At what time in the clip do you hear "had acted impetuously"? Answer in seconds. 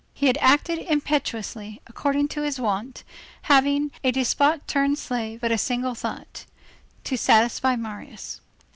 0.25-1.79